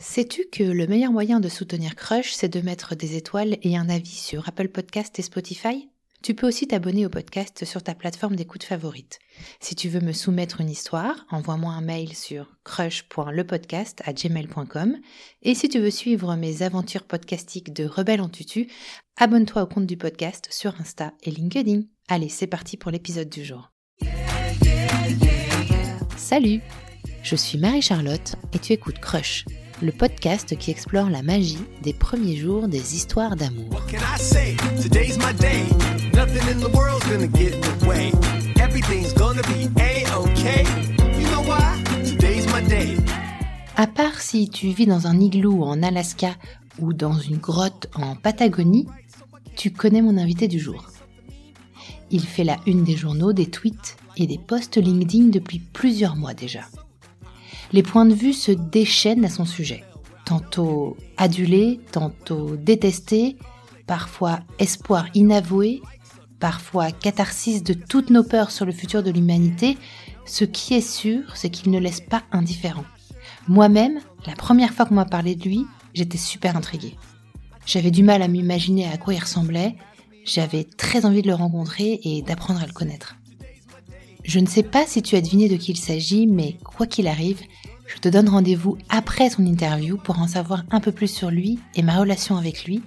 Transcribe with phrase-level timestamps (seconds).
[0.00, 3.88] Sais-tu que le meilleur moyen de soutenir Crush, c'est de mettre des étoiles et un
[3.88, 5.88] avis sur Apple Podcast et Spotify?
[6.22, 9.18] Tu peux aussi t'abonner au podcast sur ta plateforme d'écoute favorite.
[9.58, 14.98] Si tu veux me soumettre une histoire, envoie-moi un mail sur crush.lepodcast@gmail.com
[15.42, 18.68] et si tu veux suivre mes aventures podcastiques de rebelle en tutu,
[19.16, 21.82] abonne-toi au compte du podcast sur Insta et LinkedIn.
[22.06, 23.72] Allez, c'est parti pour l'épisode du jour.
[26.16, 26.60] Salut,
[27.24, 29.44] je suis Marie-Charlotte et tu écoutes Crush
[29.80, 33.80] le podcast qui explore la magie des premiers jours des histoires d'amour.
[43.76, 46.34] À part si tu vis dans un igloo en Alaska
[46.80, 48.86] ou dans une grotte en Patagonie,
[49.56, 50.86] tu connais mon invité du jour.
[52.10, 56.34] Il fait la une des journaux, des tweets et des posts LinkedIn depuis plusieurs mois
[56.34, 56.62] déjà
[57.72, 59.84] les points de vue se déchaînent à son sujet.
[60.24, 63.36] Tantôt adulé, tantôt détesté,
[63.86, 65.80] parfois espoir inavoué,
[66.38, 69.76] parfois catharsis de toutes nos peurs sur le futur de l'humanité,
[70.24, 72.84] ce qui est sûr, c'est qu'il ne laisse pas indifférent.
[73.48, 76.96] Moi-même, la première fois qu'on m'a parlé de lui, j'étais super intriguée.
[77.66, 79.76] J'avais du mal à m'imaginer à quoi il ressemblait,
[80.24, 83.17] j'avais très envie de le rencontrer et d'apprendre à le connaître.
[84.28, 87.08] Je ne sais pas si tu as deviné de qui il s'agit, mais quoi qu'il
[87.08, 87.40] arrive,
[87.86, 91.58] je te donne rendez-vous après son interview pour en savoir un peu plus sur lui
[91.74, 92.82] et ma relation avec lui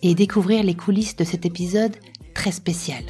[0.00, 1.94] et découvrir les coulisses de cet épisode
[2.32, 3.04] très spécial.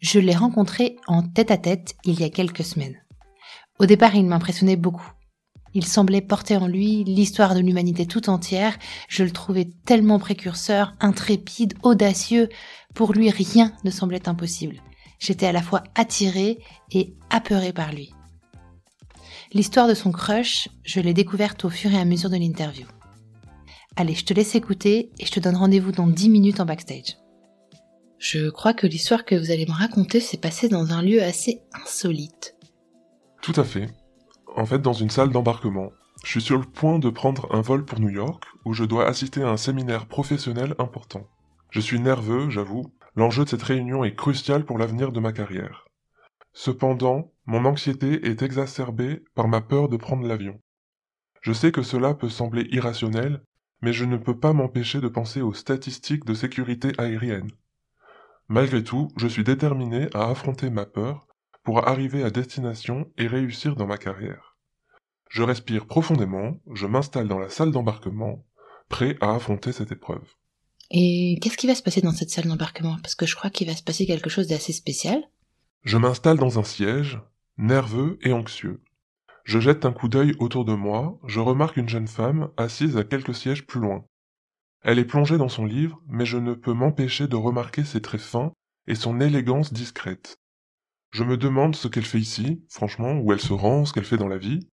[0.00, 2.96] Je l'ai rencontré en tête à tête il y a quelques semaines.
[3.78, 5.12] Au départ, il m'impressionnait beaucoup.
[5.76, 8.78] Il semblait porter en lui l'histoire de l'humanité tout entière.
[9.10, 12.48] Je le trouvais tellement précurseur, intrépide, audacieux.
[12.94, 14.82] Pour lui, rien ne semblait impossible.
[15.18, 16.60] J'étais à la fois attirée
[16.92, 18.14] et apeurée par lui.
[19.52, 22.86] L'histoire de son crush, je l'ai découverte au fur et à mesure de l'interview.
[23.96, 27.18] Allez, je te laisse écouter et je te donne rendez-vous dans 10 minutes en backstage.
[28.18, 31.60] Je crois que l'histoire que vous allez me raconter s'est passée dans un lieu assez
[31.74, 32.56] insolite.
[33.42, 33.90] Tout à fait
[34.56, 35.92] en fait dans une salle d'embarquement.
[36.24, 39.06] Je suis sur le point de prendre un vol pour New York, où je dois
[39.06, 41.28] assister à un séminaire professionnel important.
[41.70, 45.86] Je suis nerveux, j'avoue, l'enjeu de cette réunion est crucial pour l'avenir de ma carrière.
[46.52, 50.58] Cependant, mon anxiété est exacerbée par ma peur de prendre l'avion.
[51.42, 53.42] Je sais que cela peut sembler irrationnel,
[53.82, 57.50] mais je ne peux pas m'empêcher de penser aux statistiques de sécurité aérienne.
[58.48, 61.26] Malgré tout, je suis déterminé à affronter ma peur
[61.62, 64.45] pour arriver à destination et réussir dans ma carrière.
[65.28, 68.44] Je respire profondément, je m'installe dans la salle d'embarquement,
[68.88, 70.24] prêt à affronter cette épreuve.
[70.90, 72.96] Et qu'est-ce qui va se passer dans cette salle d'embarquement?
[73.02, 75.22] Parce que je crois qu'il va se passer quelque chose d'assez spécial.
[75.82, 77.20] Je m'installe dans un siège,
[77.58, 78.82] nerveux et anxieux.
[79.44, 83.04] Je jette un coup d'œil autour de moi, je remarque une jeune femme assise à
[83.04, 84.04] quelques sièges plus loin.
[84.82, 88.20] Elle est plongée dans son livre, mais je ne peux m'empêcher de remarquer ses traits
[88.20, 88.52] fins
[88.86, 90.38] et son élégance discrète.
[91.10, 94.16] Je me demande ce qu'elle fait ici, franchement, où elle se rend, ce qu'elle fait
[94.16, 94.68] dans la vie.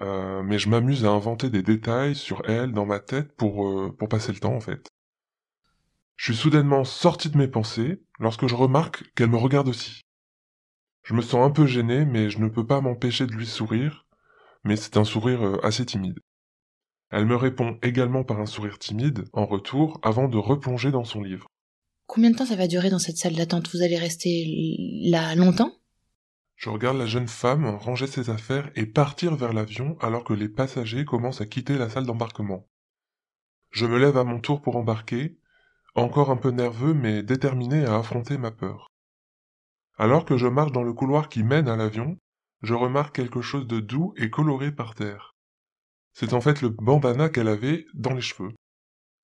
[0.00, 3.94] Euh, mais je m'amuse à inventer des détails sur elle dans ma tête pour, euh,
[3.96, 4.88] pour passer le temps en fait.
[6.16, 10.00] Je suis soudainement sorti de mes pensées lorsque je remarque qu'elle me regarde aussi.
[11.02, 14.06] Je me sens un peu gêné, mais je ne peux pas m'empêcher de lui sourire,
[14.64, 16.18] mais c'est un sourire euh, assez timide.
[17.10, 21.22] Elle me répond également par un sourire timide en retour avant de replonger dans son
[21.22, 21.46] livre.
[22.06, 23.70] Combien de temps ça va durer dans cette salle d'attente?
[23.72, 24.46] Vous allez rester
[25.04, 25.72] là longtemps?
[26.56, 30.48] Je regarde la jeune femme ranger ses affaires et partir vers l'avion alors que les
[30.48, 32.68] passagers commencent à quitter la salle d'embarquement.
[33.70, 35.36] Je me lève à mon tour pour embarquer,
[35.94, 38.90] encore un peu nerveux mais déterminé à affronter ma peur.
[39.96, 42.18] Alors que je marche dans le couloir qui mène à l'avion,
[42.62, 45.34] je remarque quelque chose de doux et coloré par terre.
[46.12, 48.52] C'est en fait le bandana qu'elle avait dans les cheveux.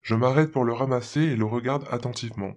[0.02, 2.54] Je m'arrête pour le ramasser et le regarde attentivement.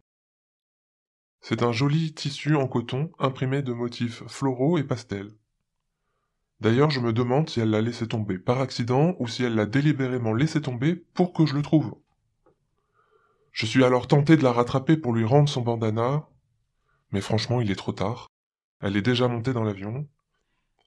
[1.45, 5.33] C'est un joli tissu en coton imprimé de motifs floraux et pastels.
[6.61, 9.65] D'ailleurs, je me demande si elle l'a laissé tomber par accident ou si elle l'a
[9.65, 11.95] délibérément laissé tomber pour que je le trouve.
[13.51, 16.29] Je suis alors tenté de la rattraper pour lui rendre son bandana,
[17.11, 18.29] mais franchement, il est trop tard.
[18.79, 20.07] Elle est déjà montée dans l'avion.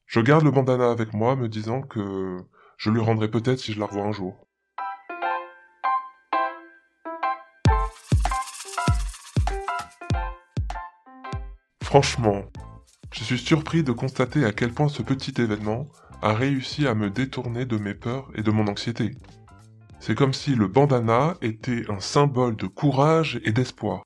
[0.06, 2.38] Je garde le bandana avec moi, me disant que
[2.78, 4.45] je lui rendrai peut-être si je la revois un jour.
[11.96, 12.42] Franchement,
[13.10, 15.88] je suis surpris de constater à quel point ce petit événement
[16.20, 19.14] a réussi à me détourner de mes peurs et de mon anxiété.
[19.98, 24.04] C'est comme si le bandana était un symbole de courage et d'espoir.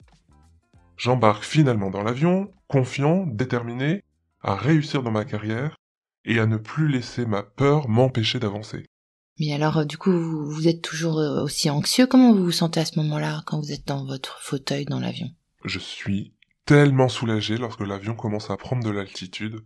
[0.99, 4.05] J'embarque finalement dans l'avion, confiant, déterminé
[4.41, 5.75] à réussir dans ma carrière
[6.25, 8.87] et à ne plus laisser ma peur m'empêcher d'avancer.
[9.41, 12.07] Mais alors, euh, du coup, vous êtes toujours euh, aussi anxieux?
[12.07, 15.27] Comment vous vous sentez à ce moment-là, quand vous êtes dans votre fauteuil dans l'avion?
[15.65, 16.35] Je suis
[16.65, 19.65] tellement soulagé lorsque l'avion commence à prendre de l'altitude.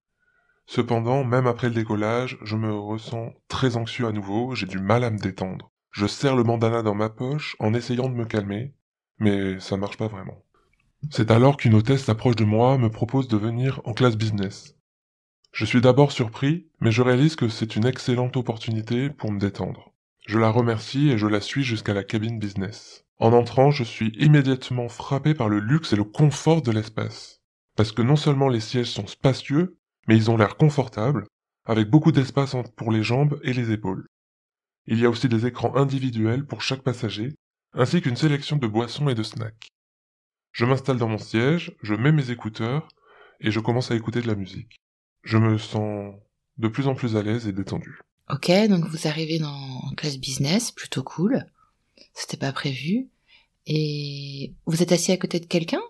[0.66, 5.04] Cependant, même après le décollage, je me ressens très anxieux à nouveau, j'ai du mal
[5.04, 5.70] à me détendre.
[5.90, 8.74] Je serre le bandana dans ma poche en essayant de me calmer,
[9.18, 10.42] mais ça marche pas vraiment.
[11.10, 14.74] C'est alors qu'une hôtesse s'approche de moi, me propose de venir en classe business.
[15.52, 19.93] Je suis d'abord surpris, mais je réalise que c'est une excellente opportunité pour me détendre.
[20.26, 23.04] Je la remercie et je la suis jusqu'à la cabine business.
[23.18, 27.40] En entrant, je suis immédiatement frappé par le luxe et le confort de l'espace.
[27.76, 29.78] Parce que non seulement les sièges sont spacieux,
[30.08, 31.26] mais ils ont l'air confortables,
[31.64, 34.06] avec beaucoup d'espace pour les jambes et les épaules.
[34.86, 37.34] Il y a aussi des écrans individuels pour chaque passager,
[37.72, 39.68] ainsi qu'une sélection de boissons et de snacks.
[40.52, 42.88] Je m'installe dans mon siège, je mets mes écouteurs,
[43.40, 44.80] et je commence à écouter de la musique
[45.24, 46.14] je me sens
[46.58, 48.00] de plus en plus à l'aise et détendu.
[48.30, 51.44] Ok, donc vous arrivez dans classe business, plutôt cool.
[52.14, 53.08] C'était pas prévu.
[53.66, 55.80] Et vous êtes assis à côté de quelqu'un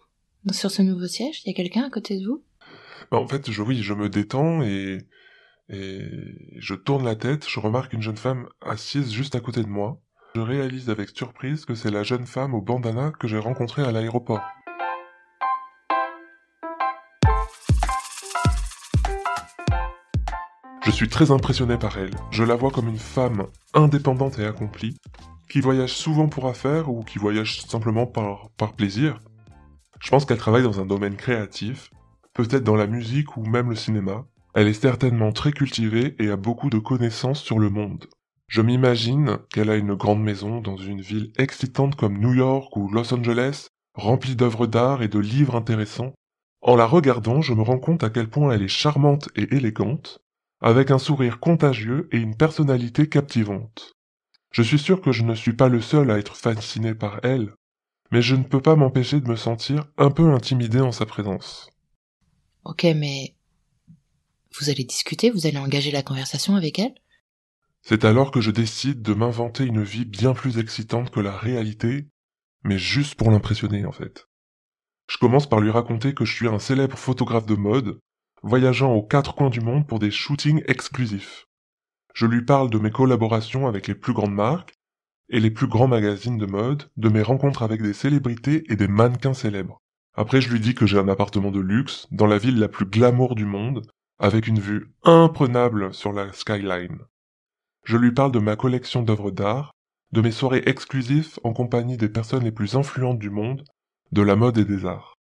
[0.50, 1.42] sur ce nouveau siège?
[1.44, 2.42] Il y a quelqu'un à côté de vous?
[3.10, 4.98] Bah, En fait, oui, je me détends et
[5.68, 7.48] je tourne la tête.
[7.48, 10.00] Je remarque une jeune femme assise juste à côté de moi.
[10.34, 13.92] Je réalise avec surprise que c'est la jeune femme au bandana que j'ai rencontrée à
[13.92, 14.42] l'aéroport.
[20.84, 22.10] Je suis très impressionné par elle.
[22.30, 24.98] Je la vois comme une femme indépendante et accomplie,
[25.48, 29.18] qui voyage souvent pour affaires ou qui voyage simplement par, plaisir.
[30.00, 31.90] Je pense qu'elle travaille dans un domaine créatif,
[32.34, 34.26] peut-être dans la musique ou même le cinéma.
[34.54, 38.06] Elle est certainement très cultivée et a beaucoup de connaissances sur le monde.
[38.46, 42.90] Je m'imagine qu'elle a une grande maison dans une ville excitante comme New York ou
[42.90, 46.12] Los Angeles, remplie d'œuvres d'art et de livres intéressants.
[46.60, 50.20] En la regardant, je me rends compte à quel point elle est charmante et élégante,
[50.64, 53.92] avec un sourire contagieux et une personnalité captivante.
[54.50, 57.52] Je suis sûr que je ne suis pas le seul à être fasciné par elle,
[58.10, 61.68] mais je ne peux pas m'empêcher de me sentir un peu intimidé en sa présence.
[62.64, 63.34] Ok, mais
[64.58, 66.94] vous allez discuter, vous allez engager la conversation avec elle?
[67.82, 72.08] C'est alors que je décide de m'inventer une vie bien plus excitante que la réalité,
[72.62, 74.28] mais juste pour l'impressionner en fait.
[75.10, 77.98] Je commence par lui raconter que je suis un célèbre photographe de mode,
[78.44, 81.46] voyageant aux quatre coins du monde pour des shootings exclusifs.
[82.12, 84.74] Je lui parle de mes collaborations avec les plus grandes marques
[85.30, 88.86] et les plus grands magazines de mode, de mes rencontres avec des célébrités et des
[88.86, 89.80] mannequins célèbres.
[90.14, 92.84] Après, je lui dis que j'ai un appartement de luxe dans la ville la plus
[92.84, 93.82] glamour du monde,
[94.18, 96.98] avec une vue imprenable sur la skyline.
[97.84, 99.72] Je lui parle de ma collection d'œuvres d'art,
[100.12, 103.64] de mes soirées exclusives en compagnie des personnes les plus influentes du monde,
[104.12, 105.13] de la mode et des arts.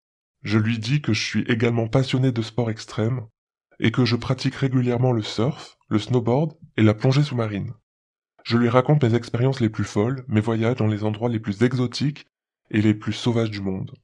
[0.43, 3.25] Je lui dis que je suis également passionné de sport extrême
[3.79, 7.73] et que je pratique régulièrement le surf, le snowboard et la plongée sous-marine.
[8.43, 11.63] Je lui raconte mes expériences les plus folles, mes voyages dans les endroits les plus
[11.63, 12.27] exotiques
[12.71, 13.95] et les plus sauvages du monde.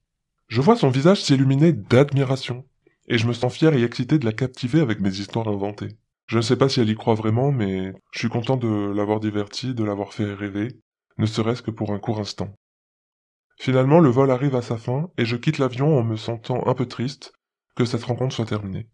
[0.48, 2.66] Je vois son visage s'illuminer d'admiration,
[3.10, 5.98] et je me sens fier et excité de la captiver avec mes histoires inventées.
[6.28, 9.20] Je ne sais pas si elle y croit vraiment, mais je suis content de l'avoir
[9.20, 10.70] divertie, de l'avoir fait rêver,
[11.18, 12.54] ne serait-ce que pour un court instant.
[13.60, 16.74] Finalement, le vol arrive à sa fin et je quitte l'avion en me sentant un
[16.74, 17.34] peu triste
[17.76, 18.88] que cette rencontre soit terminée.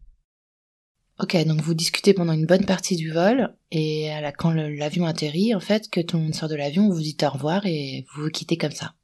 [1.19, 5.05] Ok, donc vous discutez pendant une bonne partie du vol et à la, quand l'avion
[5.05, 8.05] atterrit, en fait, que tout le monde sort de l'avion, vous dites au revoir et
[8.15, 8.95] vous vous quittez comme ça.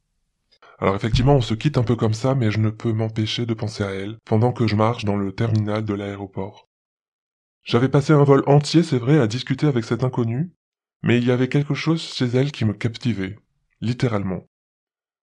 [0.80, 3.54] Alors effectivement, on se quitte un peu comme ça, mais je ne peux m'empêcher de
[3.54, 6.68] penser à elle pendant que je marche dans le terminal de l'aéroport.
[7.62, 10.52] J'avais passé un vol entier, c'est vrai, à discuter avec cette inconnue,
[11.04, 13.38] mais il y avait quelque chose chez elle qui me captivait,
[13.80, 14.48] littéralement.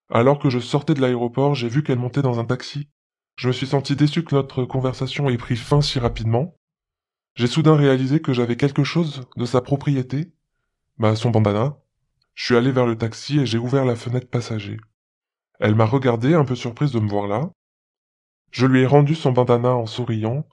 [0.09, 2.89] Alors que je sortais de l'aéroport, j'ai vu qu'elle montait dans un taxi.
[3.35, 6.55] Je me suis senti déçu que notre conversation ait pris fin si rapidement.
[7.35, 10.33] J'ai soudain réalisé que j'avais quelque chose de sa propriété.
[10.97, 11.77] Bah, son bandana.
[12.33, 14.77] Je suis allé vers le taxi et j'ai ouvert la fenêtre passager.
[15.59, 17.49] Elle m'a regardé, un peu surprise de me voir là.
[18.51, 20.47] Je lui ai rendu son bandana en souriant,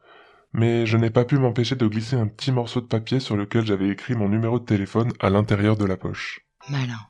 [0.53, 3.65] mais je n'ai pas pu m'empêcher de glisser un petit morceau de papier sur lequel
[3.65, 6.41] j'avais écrit mon numéro de téléphone à l'intérieur de la poche.
[6.69, 7.01] Malin.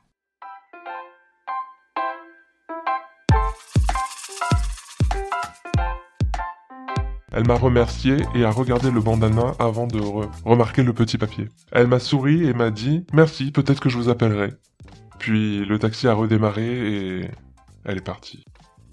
[7.37, 9.99] Elle m'a remercié et a regardé le bandana avant de
[10.43, 11.49] remarquer le petit papier.
[11.71, 14.55] Elle m'a souri et m'a dit Merci, peut-être que je vous appellerai.
[15.19, 17.29] Puis le taxi a redémarré et
[17.85, 18.43] elle est partie.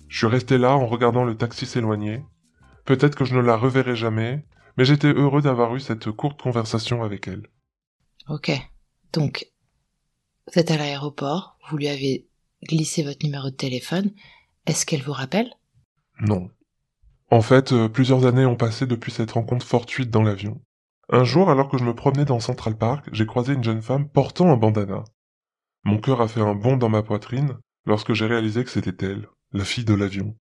[0.08, 2.22] Je suis resté là en regardant le taxi s'éloigner.
[2.84, 4.44] Peut-être que je ne la reverrai jamais,
[4.76, 7.46] mais j'étais heureux d'avoir eu cette courte conversation avec elle.
[8.28, 8.52] Ok.
[9.14, 9.46] Donc,
[10.52, 12.28] vous êtes à l'aéroport, vous lui avez
[12.62, 14.10] glissé votre numéro de téléphone.
[14.66, 15.50] Est-ce qu'elle vous rappelle?
[16.20, 16.50] Non.
[17.34, 20.62] En fait, euh, plusieurs années ont passé depuis cette rencontre fortuite dans l'avion.
[21.08, 24.08] Un jour, alors que je me promenais dans Central Park, j'ai croisé une jeune femme
[24.08, 25.02] portant un bandana.
[25.82, 29.26] Mon cœur a fait un bond dans ma poitrine lorsque j'ai réalisé que c'était elle,
[29.50, 30.36] la fille de l'avion.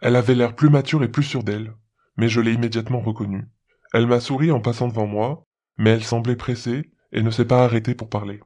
[0.00, 1.72] Elle avait l'air plus mature et plus sûre d'elle,
[2.16, 3.46] mais je l'ai immédiatement reconnue.
[3.92, 5.46] Elle m'a souri en passant devant moi,
[5.78, 8.40] mais elle semblait pressée et ne s'est pas arrêtée pour parler.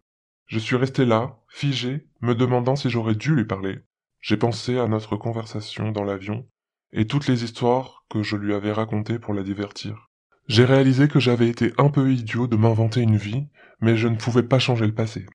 [0.44, 3.78] Je suis resté là, figé, me demandant si j'aurais dû lui parler.
[4.20, 6.46] J'ai pensé à notre conversation dans l'avion
[6.92, 10.08] et toutes les histoires que je lui avais racontées pour la divertir.
[10.46, 13.48] J'ai réalisé que j'avais été un peu idiot de m'inventer une vie,
[13.80, 15.26] mais je ne pouvais pas changer le passé.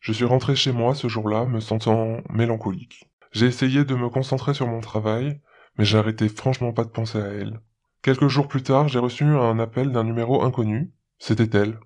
[0.00, 3.08] Je suis rentré chez moi ce jour-là, me sentant mélancolique.
[3.32, 5.40] J'ai essayé de me concentrer sur mon travail,
[5.78, 7.60] mais j'arrêtais franchement pas de penser à elle.
[8.02, 10.92] Quelques jours plus tard, j'ai reçu un appel d'un numéro inconnu.
[11.18, 11.78] C'était elle,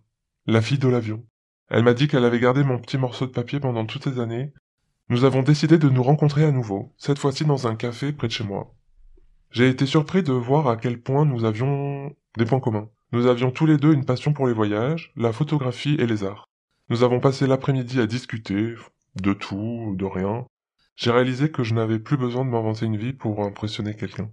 [0.47, 1.25] la fille de l'avion.
[1.69, 4.53] Elle m'a dit qu'elle avait gardé mon petit morceau de papier pendant toutes ces années.
[5.09, 8.33] Nous avons décidé de nous rencontrer à nouveau, cette fois-ci dans un café près de
[8.33, 8.75] chez moi.
[9.51, 12.89] J'ai été surpris de voir à quel point nous avions des points communs.
[13.13, 16.49] Nous avions tous les deux une passion pour les voyages, la photographie et les arts.
[16.89, 18.75] Nous avons passé l'après-midi à discuter,
[19.21, 20.47] de tout, de rien.
[20.95, 24.31] J'ai réalisé que je n'avais plus besoin de m'inventer une vie pour impressionner quelqu'un.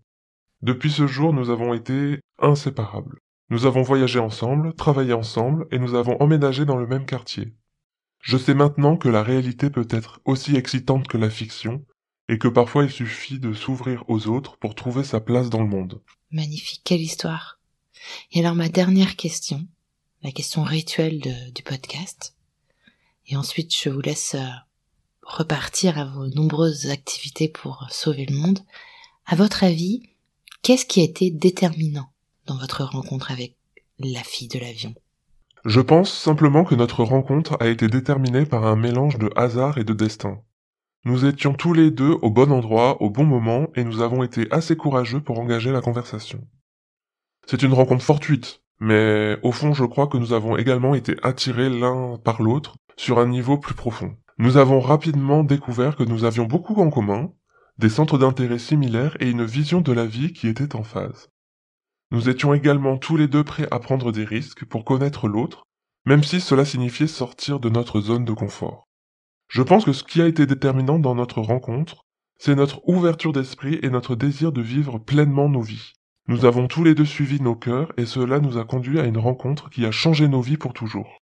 [0.61, 3.19] Depuis ce jour, nous avons été inséparables.
[3.49, 7.55] Nous avons voyagé ensemble, travaillé ensemble, et nous avons emménagé dans le même quartier.
[8.21, 11.85] Je sais maintenant que la réalité peut être aussi excitante que la fiction,
[12.29, 15.69] et que parfois il suffit de s'ouvrir aux autres pour trouver sa place dans le
[15.69, 16.01] monde.
[16.31, 17.59] Magnifique, quelle histoire.
[18.31, 19.65] Et alors ma dernière question,
[20.23, 21.21] la question rituelle
[21.53, 22.35] du podcast,
[23.27, 24.47] et ensuite je vous laisse euh,
[25.21, 28.59] repartir à vos nombreuses activités pour sauver le monde.
[29.25, 30.03] À votre avis,
[30.61, 32.09] qu'est-ce qui a été déterminant
[32.45, 33.55] dans votre rencontre avec
[33.99, 34.93] la fille de l'avion?
[35.65, 39.83] Je pense simplement que notre rencontre a été déterminée par un mélange de hasard et
[39.83, 40.41] de destin.
[41.07, 44.45] Nous étions tous les deux au bon endroit, au bon moment, et nous avons été
[44.51, 46.45] assez courageux pour engager la conversation.
[47.45, 51.69] C'est une rencontre fortuite, mais au fond je crois que nous avons également été attirés
[51.69, 54.17] l'un par l'autre sur un niveau plus profond.
[54.37, 57.31] Nous avons rapidement découvert que nous avions beaucoup en commun,
[57.77, 61.29] des centres d'intérêt similaires et une vision de la vie qui était en phase.
[62.11, 65.63] Nous étions également tous les deux prêts à prendre des risques pour connaître l'autre,
[66.05, 68.86] même si cela signifiait sortir de notre zone de confort.
[69.47, 72.05] Je pense que ce qui a été déterminant dans notre rencontre,
[72.37, 75.93] c'est notre ouverture d'esprit et notre désir de vivre pleinement nos vies.
[76.27, 79.17] Nous avons tous les deux suivi nos cœurs et cela nous a conduit à une
[79.17, 81.19] rencontre qui a changé nos vies pour toujours.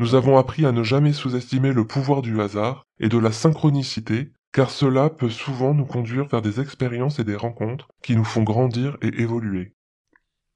[0.00, 4.32] Nous avons appris à ne jamais sous-estimer le pouvoir du hasard et de la synchronicité,
[4.52, 8.42] car cela peut souvent nous conduire vers des expériences et des rencontres qui nous font
[8.42, 9.74] grandir et évoluer.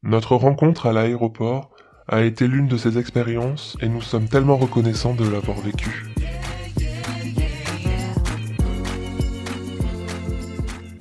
[0.02, 1.70] Notre rencontre à l'aéroport
[2.08, 6.11] a été l'une de ces expériences et nous sommes tellement reconnaissants de l'avoir vécue.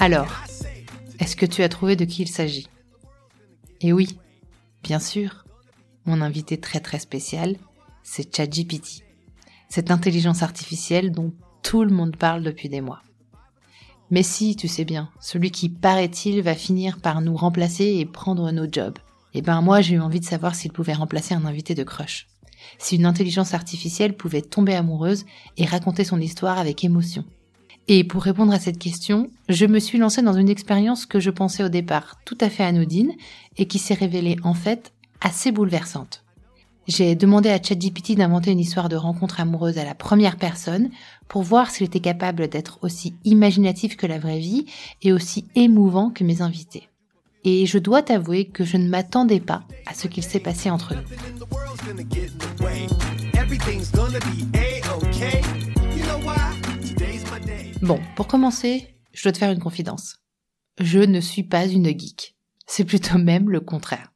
[0.01, 0.31] Alors,
[1.20, 2.67] est-ce que tu as trouvé de qui il s'agit?
[3.81, 4.17] Et oui,
[4.81, 5.46] bien sûr,
[6.05, 7.55] mon invité très très spécial,
[8.01, 9.03] c'est ChatGPT,
[9.70, 11.31] cette intelligence artificielle dont
[11.62, 13.03] tout le monde parle depuis des mois.
[14.10, 18.50] Mais si, tu sais bien, celui qui, paraît-il, va finir par nous remplacer et prendre
[18.51, 18.98] nos jobs.
[19.36, 22.25] Eh ben moi, j'ai eu envie de savoir s'il pouvait remplacer un invité de crush.
[22.79, 25.25] Si une intelligence artificielle pouvait tomber amoureuse
[25.58, 27.24] et raconter son histoire avec émotion.
[27.88, 31.30] Et pour répondre à cette question, je me suis lancée dans une expérience que je
[31.30, 33.14] pensais au départ tout à fait anodine
[33.58, 36.24] et qui s'est révélée en fait assez bouleversante.
[36.88, 40.90] J'ai demandé à ChatGPT d'inventer une histoire de rencontre amoureuse à la première personne
[41.28, 44.66] pour voir s'il était capable d'être aussi imaginatif que la vraie vie
[45.02, 46.90] et aussi émouvant que mes invités.
[47.44, 50.96] Et je dois t'avouer que je ne m'attendais pas à ce qu'il s'est passé entre
[50.96, 51.02] nous.
[57.82, 60.18] Bon, pour commencer, je dois te faire une confidence.
[60.80, 62.36] Je ne suis pas une geek.
[62.68, 64.14] C'est plutôt même le contraire.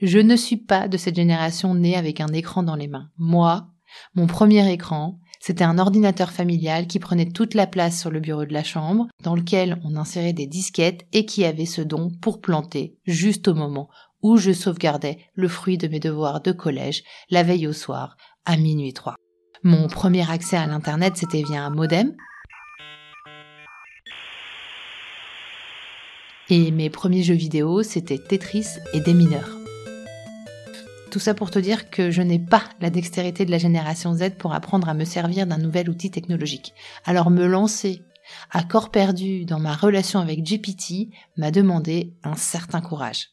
[0.00, 3.10] Je ne suis pas de cette génération née avec un écran dans les mains.
[3.18, 3.66] Moi,
[4.14, 8.44] mon premier écran, c'était un ordinateur familial qui prenait toute la place sur le bureau
[8.44, 12.40] de la chambre, dans lequel on insérait des disquettes et qui avait ce don pour
[12.40, 13.88] planter juste au moment
[14.22, 18.56] où je sauvegardais le fruit de mes devoirs de collège la veille au soir, à
[18.56, 19.16] minuit 3.
[19.64, 22.14] Mon premier accès à l'Internet, c'était via un modem,
[26.54, 29.56] Et mes premiers jeux vidéo, c'était Tetris et des mineurs.
[31.10, 34.32] Tout ça pour te dire que je n'ai pas la dextérité de la génération Z
[34.36, 36.74] pour apprendre à me servir d'un nouvel outil technologique.
[37.06, 38.02] Alors me lancer
[38.50, 43.30] à corps perdu dans ma relation avec GPT m'a demandé un certain courage.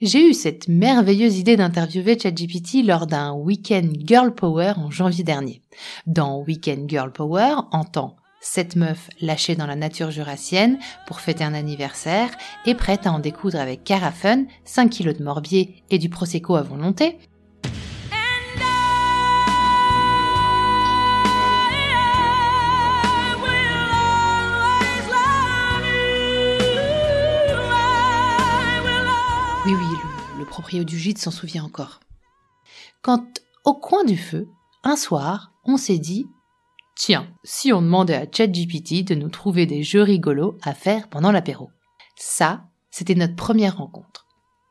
[0.00, 5.62] J'ai eu cette merveilleuse idée d'interviewer ChatGPT lors d'un Weekend Girl Power en janvier dernier.
[6.06, 11.44] Dans Weekend Girl Power, en temps Cette meuf lâchée dans la nature jurassienne pour fêter
[11.44, 12.30] un anniversaire
[12.64, 16.62] et prête à en découdre avec Carafun, 5 kilos de morbier et du prosecco à
[16.62, 17.18] volonté.
[29.66, 29.96] Oui, oui,
[30.34, 32.00] le, le proprio du gîte s'en souvient encore.
[33.02, 33.22] Quand,
[33.66, 34.48] au coin du feu,
[34.82, 36.26] un soir, on s'est dit
[37.02, 41.32] Tiens, si on demandait à ChatGPT de nous trouver des jeux rigolos à faire pendant
[41.32, 41.70] l'apéro.
[42.14, 44.26] Ça, c'était notre première rencontre.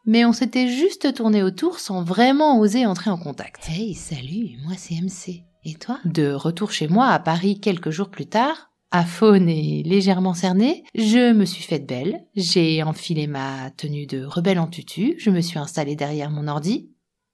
[0.05, 3.67] Mais on s'était juste tourné autour sans vraiment oser entrer en contact.
[3.67, 5.41] Hey, salut, moi c'est MC.
[5.65, 5.97] Et toi?
[6.05, 10.83] De retour chez moi à Paris quelques jours plus tard, à faune et légèrement cernée,
[10.93, 15.41] je me suis faite belle, j'ai enfilé ma tenue de rebelle en tutu, je me
[15.41, 16.91] suis installée derrière mon ordi,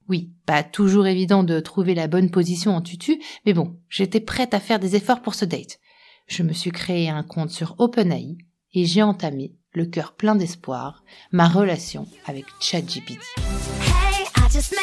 [0.08, 4.54] oui, pas toujours évident de trouver la bonne position en tutu, mais bon, j'étais prête
[4.54, 5.80] à faire des efforts pour ce date.
[6.28, 8.38] Je me suis créé un compte sur OpenAI
[8.74, 13.20] et j'ai entamé, le cœur plein d'espoir, ma relation avec ChatGPT.
[13.82, 14.76] Hey, so.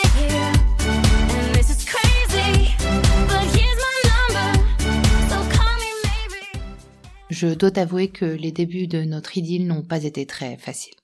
[7.33, 11.02] Je dois t'avouer que les débuts de notre idylle n'ont pas été très faciles.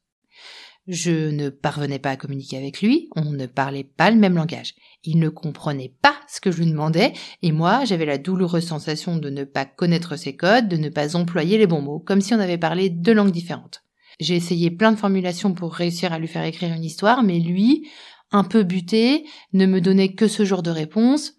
[0.88, 4.74] Je ne parvenais pas à communiquer avec lui, on ne parlait pas le même langage.
[5.04, 9.18] Il ne comprenait pas ce que je lui demandais, et moi j'avais la douloureuse sensation
[9.18, 12.32] de ne pas connaître ses codes, de ne pas employer les bons mots, comme si
[12.32, 13.84] on avait parlé deux langues différentes.
[14.18, 17.86] J'ai essayé plein de formulations pour réussir à lui faire écrire une histoire, mais lui,
[18.32, 21.34] un peu buté, ne me donnait que ce genre de réponse.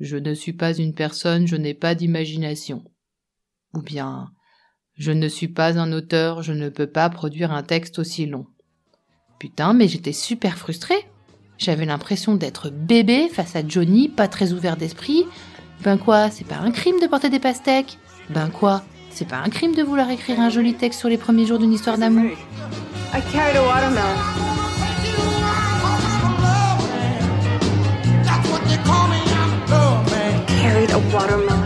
[0.00, 2.82] Je ne suis pas une personne, je n'ai pas d'imagination.
[3.74, 4.30] Ou bien,
[4.94, 8.46] je ne suis pas un auteur, je ne peux pas produire un texte aussi long.
[9.38, 11.06] Putain, mais j'étais super frustrée.
[11.58, 15.24] J'avais l'impression d'être bébé face à Johnny, pas très ouvert d'esprit.
[15.82, 17.98] Ben quoi, c'est pas un crime de porter des pastèques?
[18.30, 21.46] Ben quoi, c'est pas un crime de vouloir écrire un joli texte sur les premiers
[21.46, 22.30] jours d'une histoire d'amour?
[23.12, 24.16] I carried a watermelon.
[30.46, 31.62] Carried a watermelon.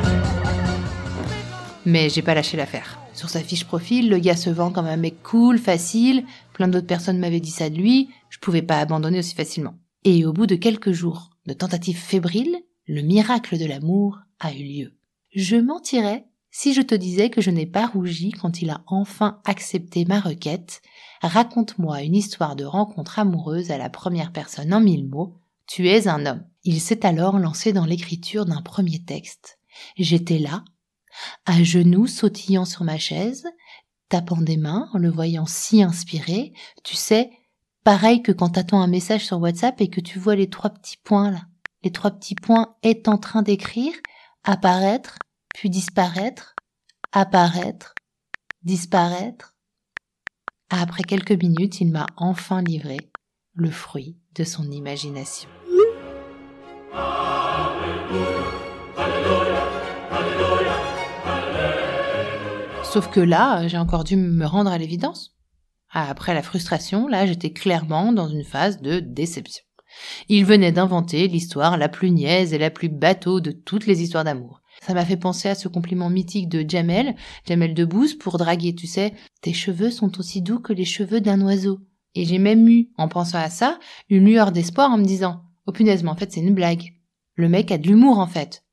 [1.86, 2.98] Mais j'ai pas lâché l'affaire.
[3.14, 6.24] Sur sa fiche profil, le gars se vend comme un mec cool, facile.
[6.60, 8.10] Plein d'autres personnes m'avaient dit ça de lui.
[8.28, 9.78] Je pouvais pas abandonner aussi facilement.
[10.04, 14.62] Et au bout de quelques jours de tentatives fébriles, le miracle de l'amour a eu
[14.62, 14.98] lieu.
[15.34, 19.40] Je mentirais si je te disais que je n'ai pas rougi quand il a enfin
[19.46, 20.82] accepté ma requête.
[21.22, 25.38] Raconte-moi une histoire de rencontre amoureuse à la première personne en mille mots.
[25.66, 26.44] Tu es un homme.
[26.64, 29.58] Il s'est alors lancé dans l'écriture d'un premier texte.
[29.96, 30.62] J'étais là,
[31.46, 33.46] à genoux sautillant sur ma chaise,
[34.10, 36.52] tapant des mains en le voyant si inspiré,
[36.84, 37.30] tu sais,
[37.84, 40.98] pareil que quand t'attends un message sur WhatsApp et que tu vois les trois petits
[41.02, 41.46] points là,
[41.82, 43.94] les trois petits points est en train d'écrire,
[44.44, 45.16] apparaître,
[45.54, 46.54] puis disparaître,
[47.12, 47.94] apparaître,
[48.62, 49.54] disparaître.
[50.68, 52.98] Après quelques minutes, il m'a enfin livré
[53.54, 55.48] le fruit de son imagination.
[62.92, 65.36] Sauf que là, j'ai encore dû me rendre à l'évidence.
[65.92, 69.62] Après la frustration, là, j'étais clairement dans une phase de déception.
[70.28, 74.24] Il venait d'inventer l'histoire la plus niaise et la plus bateau de toutes les histoires
[74.24, 74.60] d'amour.
[74.82, 77.14] Ça m'a fait penser à ce compliment mythique de Jamel,
[77.46, 81.40] Jamel Debbouze, pour draguer, tu sais, tes cheveux sont aussi doux que les cheveux d'un
[81.42, 81.78] oiseau.
[82.16, 85.70] Et j'ai même eu, en pensant à ça, une lueur d'espoir en me disant, oh
[85.70, 86.92] punaise, mais en fait c'est une blague.
[87.36, 88.64] Le mec a de l'humour en fait.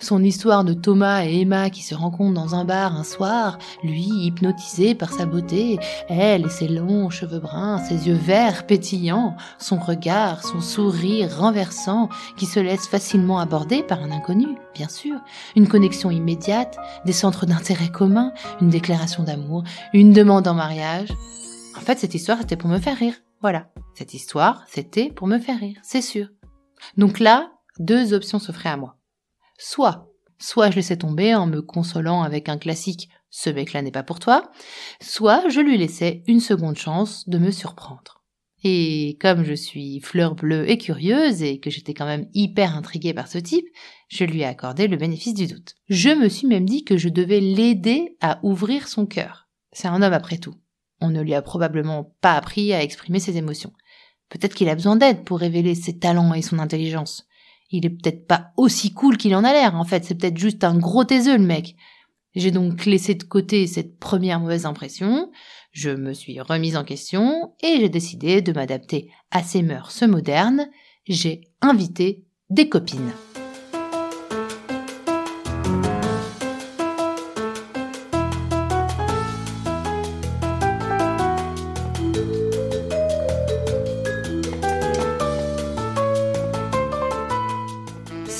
[0.00, 4.08] Son histoire de Thomas et Emma qui se rencontrent dans un bar un soir, lui
[4.26, 9.78] hypnotisé par sa beauté, elle et ses longs cheveux bruns, ses yeux verts pétillants, son
[9.78, 15.18] regard, son sourire renversant qui se laisse facilement aborder par un inconnu, bien sûr,
[15.56, 21.08] une connexion immédiate, des centres d'intérêt communs, une déclaration d'amour, une demande en mariage.
[21.76, 23.14] En fait, cette histoire, c'était pour me faire rire.
[23.40, 23.68] Voilà.
[23.94, 26.28] Cette histoire, c'était pour me faire rire, c'est sûr.
[26.96, 28.97] Donc là, deux options s'offraient à moi.
[29.58, 34.02] Soit, soit je laissais tomber en me consolant avec un classique ce mec-là n'est pas
[34.02, 34.50] pour toi,
[35.00, 38.22] soit je lui laissais une seconde chance de me surprendre.
[38.64, 43.14] Et comme je suis fleur bleue et curieuse et que j'étais quand même hyper intriguée
[43.14, 43.66] par ce type,
[44.08, 45.74] je lui ai accordé le bénéfice du doute.
[45.88, 49.48] Je me suis même dit que je devais l'aider à ouvrir son cœur.
[49.72, 50.54] C'est un homme après tout.
[51.00, 53.72] On ne lui a probablement pas appris à exprimer ses émotions.
[54.28, 57.27] Peut-être qu'il a besoin d'aide pour révéler ses talents et son intelligence.
[57.70, 60.64] Il est peut-être pas aussi cool qu'il en a l'air, en fait, c'est peut-être juste
[60.64, 61.76] un gros taiseux, le mec.
[62.34, 65.30] J'ai donc laissé de côté cette première mauvaise impression,
[65.72, 70.68] je me suis remise en question et j'ai décidé de m'adapter à ces mœurs modernes.
[71.06, 73.12] J'ai invité des copines.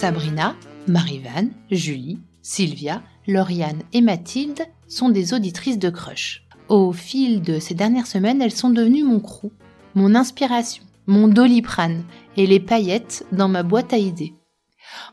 [0.09, 6.47] Sabrina, Marivan, Julie, Sylvia, Lauriane et Mathilde sont des auditrices de Crush.
[6.71, 9.53] Au fil de ces dernières semaines, elles sont devenues mon crew,
[9.95, 12.05] mon inspiration, mon doliprane
[12.39, 14.33] et les paillettes dans ma boîte à idées.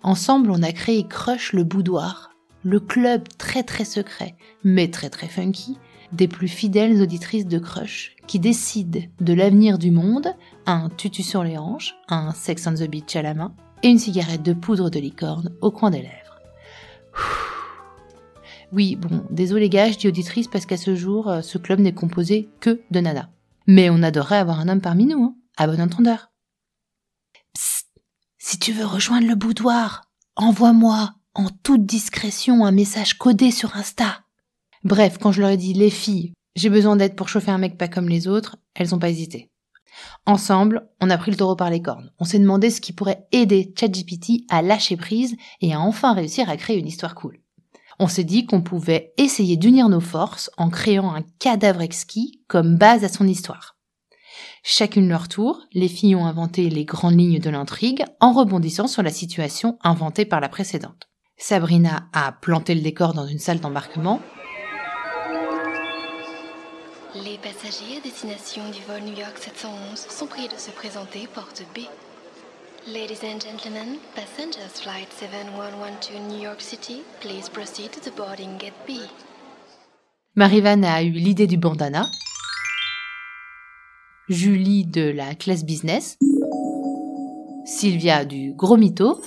[0.02, 2.32] Ensemble, on a créé Crush le Boudoir,
[2.64, 5.78] le club très très secret, mais très très funky,
[6.14, 10.34] des plus fidèles auditrices de Crush qui décident de l'avenir du monde,
[10.66, 13.54] un tutu sur les hanches, un Sex on the Beach à la main
[13.86, 16.42] et une cigarette de poudre de licorne au coin des lèvres.
[18.72, 21.94] Oui, bon, désolé gars, je dis auditrice parce qu'à ce jour, euh, ce club n'est
[21.94, 23.30] composé que de nana.
[23.68, 26.32] Mais on adorerait avoir un homme parmi nous, hein, à bon entendeur.
[27.54, 27.86] Psst,
[28.40, 30.02] si tu veux rejoindre le boudoir,
[30.36, 34.24] envoie-moi en toute discrétion un message codé sur Insta.
[34.84, 37.78] Bref, quand je leur ai dit les filles, j'ai besoin d'aide pour chauffer un mec
[37.78, 39.52] pas comme les autres, elles n'ont pas hésité.
[40.26, 42.12] Ensemble, on a pris le taureau par les cornes.
[42.20, 46.50] On s'est demandé ce qui pourrait aider ChatGPT à lâcher prise et à enfin réussir
[46.50, 47.40] à créer une histoire cool.
[48.00, 52.78] On s'est dit qu'on pouvait essayer d'unir nos forces en créant un cadavre exquis comme
[52.78, 53.78] base à son histoire.
[54.64, 59.04] Chacune leur tour, les filles ont inventé les grandes lignes de l'intrigue en rebondissant sur
[59.04, 61.08] la situation inventée par la précédente.
[61.38, 64.22] Sabrina a planté le décor dans une salle d'embarquement.
[67.24, 71.64] Les passagers à destination du vol New York 711 sont priés de se présenter porte
[71.74, 71.80] B.
[72.88, 78.74] Ladies and gentlemen, passengers flight 7112 New York City, please proceed to the boarding gate
[78.86, 79.00] B.
[80.36, 82.06] Marivan a eu l'idée du bandana.
[84.28, 86.18] Julie de la classe business.
[87.66, 89.22] Sylvia du gros mytho.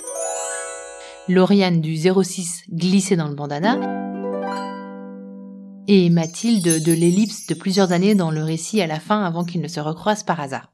[1.27, 3.98] Lauriane du 06 glissé dans le bandana.
[5.91, 9.59] Et Mathilde de l'ellipse de plusieurs années dans le récit à la fin avant qu'ils
[9.59, 10.71] ne se recroisent par hasard.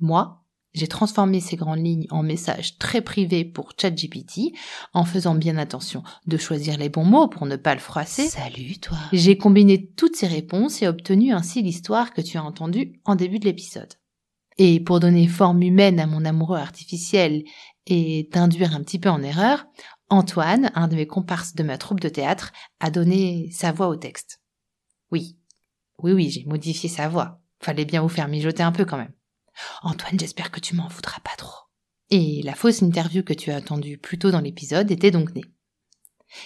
[0.00, 4.56] Moi, j'ai transformé ces grandes lignes en messages très privés pour ChatGPT
[4.94, 8.30] en faisant bien attention de choisir les bons mots pour ne pas le froisser.
[8.30, 8.96] Salut toi.
[9.12, 13.40] J'ai combiné toutes ces réponses et obtenu ainsi l'histoire que tu as entendue en début
[13.40, 13.92] de l'épisode.
[14.56, 17.44] Et pour donner forme humaine à mon amoureux artificiel
[17.86, 19.66] et t'induire un petit peu en erreur,
[20.10, 23.96] Antoine, un de mes comparses de ma troupe de théâtre, a donné sa voix au
[23.96, 24.40] texte.
[25.12, 25.38] Oui,
[25.98, 27.40] oui, oui, j'ai modifié sa voix.
[27.60, 29.12] Fallait bien vous faire mijoter un peu quand même.
[29.82, 31.66] Antoine, j'espère que tu m'en voudras pas trop.
[32.10, 35.44] Et la fausse interview que tu as entendue plus tôt dans l'épisode était donc née.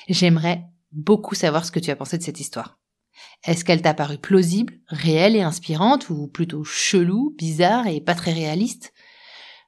[0.09, 2.79] J'aimerais beaucoup savoir ce que tu as pensé de cette histoire.
[3.44, 8.33] Est-ce qu'elle t'a paru plausible, réelle et inspirante, ou plutôt chelou, bizarre et pas très
[8.33, 8.92] réaliste?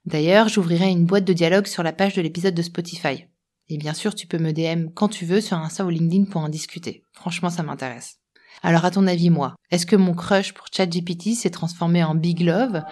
[0.04, 3.26] D'ailleurs, j'ouvrirai une boîte de dialogue sur la page de l'épisode de Spotify.
[3.68, 6.40] Et bien sûr, tu peux me DM quand tu veux sur Insta ou LinkedIn pour
[6.40, 7.02] en discuter.
[7.12, 8.18] Franchement, ça m'intéresse.
[8.62, 12.40] Alors à ton avis, moi, est-ce que mon crush pour ChatGPT s'est transformé en Big
[12.40, 12.82] Love?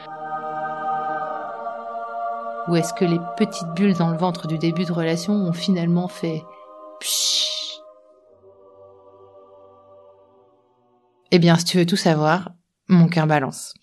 [2.68, 6.08] Ou est-ce que les petites bulles dans le ventre du début de relation ont finalement
[6.08, 6.42] fait
[11.30, 12.50] Eh bien, si tu veux tout savoir,
[12.88, 13.74] mon cœur balance.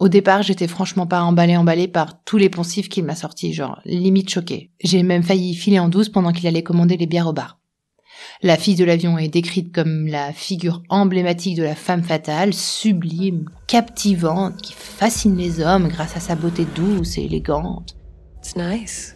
[0.00, 3.80] Au départ, j'étais franchement pas emballée emballée par tous les poncifs qu'il m'a sortis, genre
[3.84, 4.70] limite choquée.
[4.82, 7.58] J'ai même failli filer en douce pendant qu'il allait commander les bières au bar.
[8.42, 13.48] La fille de l'avion est décrite comme la figure emblématique de la femme fatale, sublime,
[13.68, 17.96] captivante, qui fascine les hommes grâce à sa beauté douce et élégante.
[18.38, 19.14] It's nice.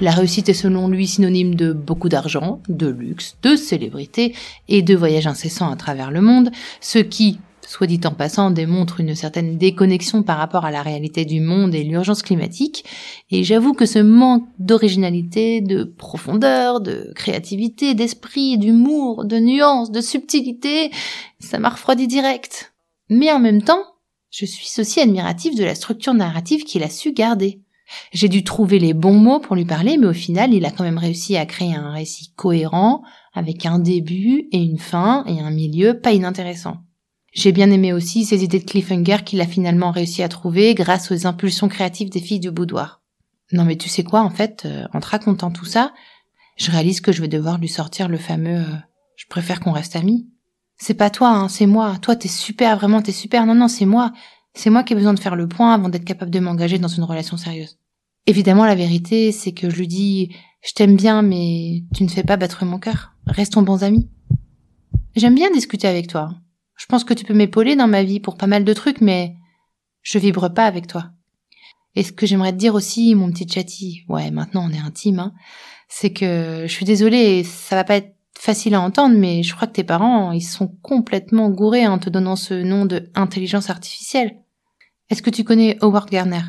[0.00, 4.34] La réussite est selon lui synonyme de beaucoup d'argent, de luxe, de célébrité
[4.68, 6.50] et de voyages incessants à travers le monde,
[6.80, 11.24] ce qui, soit dit en passant, démontre une certaine déconnexion par rapport à la réalité
[11.24, 12.84] du monde et l'urgence climatique.
[13.30, 20.00] Et j'avoue que ce manque d'originalité, de profondeur, de créativité, d'esprit, d'humour, de nuance, de
[20.00, 20.90] subtilité,
[21.38, 22.74] ça m'a refroidi direct.
[23.08, 23.84] Mais en même temps,
[24.30, 27.60] je suis aussi admirative de la structure narrative qu'il a su garder.
[28.12, 30.84] J'ai dû trouver les bons mots pour lui parler, mais au final, il a quand
[30.84, 33.02] même réussi à créer un récit cohérent,
[33.34, 36.78] avec un début et une fin et un milieu pas inintéressant.
[37.32, 41.10] J'ai bien aimé aussi ses idées de cliffhanger qu'il a finalement réussi à trouver grâce
[41.10, 43.02] aux impulsions créatives des filles du boudoir.
[43.52, 45.92] Non mais tu sais quoi, en fait, euh, en te racontant tout ça,
[46.56, 48.76] je réalise que je vais devoir lui sortir le fameux euh,
[49.16, 50.28] je préfère qu'on reste amis.
[50.76, 51.96] C'est pas toi, hein, c'est moi.
[52.02, 53.46] Toi, t'es super, vraiment, t'es super.
[53.46, 54.12] Non, non, c'est moi.
[54.54, 56.88] C'est moi qui ai besoin de faire le point avant d'être capable de m'engager dans
[56.88, 57.78] une relation sérieuse.
[58.26, 62.22] Évidemment, la vérité, c'est que je lui dis je t'aime bien, mais tu ne fais
[62.22, 63.12] pas battre mon cœur.
[63.26, 64.08] Restons bons amis.
[65.16, 66.34] J'aime bien discuter avec toi.
[66.82, 69.36] Je pense que tu peux m'épauler dans ma vie pour pas mal de trucs, mais
[70.02, 71.10] je vibre pas avec toi.
[71.94, 75.20] Et ce que j'aimerais te dire aussi, mon petit chatty, ouais, maintenant on est intime,
[75.20, 75.32] hein,
[75.88, 79.68] c'est que je suis désolée, ça va pas être facile à entendre, mais je crois
[79.68, 84.40] que tes parents, ils sont complètement gourés en te donnant ce nom de intelligence artificielle.
[85.08, 86.42] Est-ce que tu connais Howard Gardner?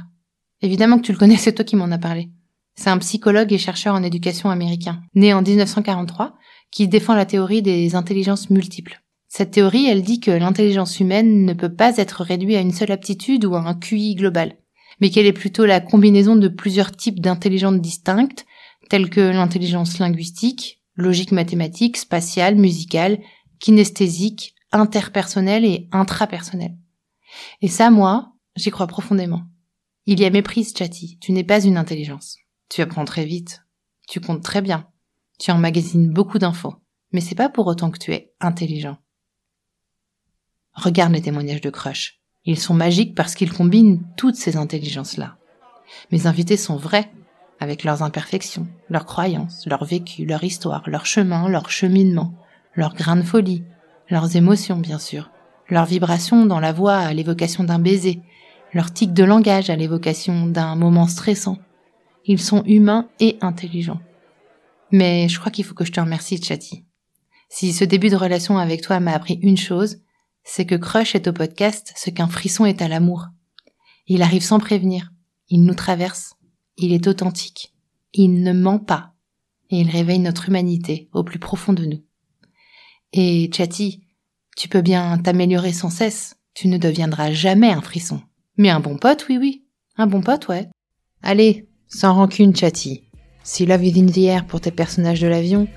[0.63, 2.31] Évidemment que tu le connais, c'est toi qui m'en as parlé.
[2.73, 6.33] C'est un psychologue et chercheur en éducation américain, né en 1943,
[6.71, 9.02] qui défend la théorie des intelligences multiples.
[9.35, 12.91] Cette théorie, elle dit que l'intelligence humaine ne peut pas être réduite à une seule
[12.91, 14.59] aptitude ou à un QI global,
[15.01, 18.45] mais qu'elle est plutôt la combinaison de plusieurs types d'intelligence distinctes,
[18.91, 23.17] telles que l'intelligence linguistique, logique mathématique, spatiale, musicale,
[23.59, 26.77] kinesthésique, interpersonnelle et intrapersonnelle.
[27.63, 29.45] Et ça, moi, j'y crois profondément.
[30.05, 31.17] Il y a méprise, Chatty.
[31.19, 32.37] Tu n'es pas une intelligence.
[32.69, 33.63] Tu apprends très vite.
[34.07, 34.87] Tu comptes très bien.
[35.39, 36.75] Tu emmagasines beaucoup d'infos.
[37.13, 38.97] Mais c'est pas pour autant que tu es intelligent.
[40.73, 42.19] Regarde les témoignages de Crush.
[42.45, 45.37] Ils sont magiques parce qu'ils combinent toutes ces intelligences-là.
[46.11, 47.11] Mes invités sont vrais,
[47.59, 52.33] avec leurs imperfections, leurs croyances, leur vécu, leur histoire, leur chemin, leur cheminement,
[52.75, 53.63] leurs grains de folie,
[54.09, 55.29] leurs émotions, bien sûr,
[55.69, 58.21] leurs vibrations dans la voix à l'évocation d'un baiser,
[58.73, 61.59] leurs tics de langage à l'évocation d'un moment stressant.
[62.25, 64.01] Ils sont humains et intelligents.
[64.91, 66.85] Mais je crois qu'il faut que je te remercie, Chatty.
[67.49, 69.99] Si ce début de relation avec toi m'a appris une chose,
[70.43, 73.27] c'est que Crush est au podcast ce qu'un frisson est à l'amour.
[74.07, 75.11] Il arrive sans prévenir.
[75.47, 76.35] Il nous traverse.
[76.77, 77.73] Il est authentique.
[78.13, 79.13] Il ne ment pas.
[79.69, 82.03] Et il réveille notre humanité au plus profond de nous.
[83.13, 84.03] Et Chatty,
[84.57, 86.35] tu peux bien t'améliorer sans cesse.
[86.53, 88.21] Tu ne deviendras jamais un frisson.
[88.57, 89.65] Mais un bon pote, oui, oui.
[89.97, 90.69] Un bon pote, ouais.
[91.21, 93.09] Allez, sans rancune, Chatty.
[93.43, 95.67] Si love is in the air pour tes personnages de l'avion,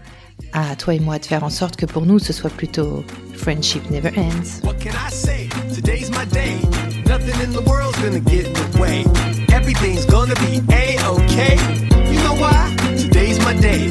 [0.52, 3.90] à toi et moi de faire en sorte que pour nous ce soit plutôt friendship
[3.90, 4.60] never ends.
[4.62, 5.48] What can I say?
[5.74, 6.58] Today's my day.
[7.06, 9.04] Nothing in the world's gonna get in the way.
[9.52, 11.56] Everything's gonna be a-okay.
[12.10, 12.74] You know why?
[12.96, 13.88] Today's my day.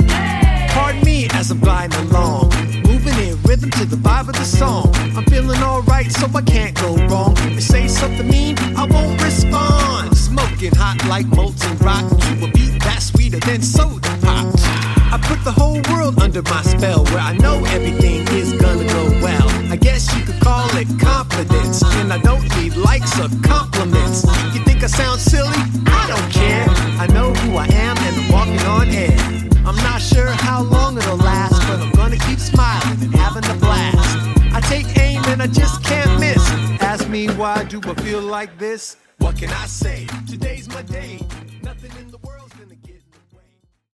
[0.70, 2.50] Pardon me as I'm gliding along.
[2.86, 4.92] Moving in rhythm to the vibe of the song.
[5.16, 7.34] I'm feeling alright, so I can't go wrong.
[7.38, 10.18] If you say something mean, I won't respond.
[10.18, 15.05] Smoking hot like molten rock to a beat that's sweeter than soda pop.
[15.16, 19.04] I put the whole world under my spell where I know everything is gonna go
[19.24, 19.48] well.
[19.72, 21.82] I guess you could call it confidence.
[22.00, 24.26] And I don't need likes or compliments.
[24.54, 25.56] You think I sound silly?
[25.88, 26.66] I don't care.
[27.00, 29.18] I know who I am and I'm walking on air.
[29.66, 33.56] I'm not sure how long it'll last, but I'm gonna keep smiling and having a
[33.56, 34.18] blast.
[34.54, 36.44] I take aim and I just can't miss.
[36.82, 38.98] Ask me why do I feel like this?
[39.20, 40.08] What can I say?
[40.28, 41.22] Today's my day.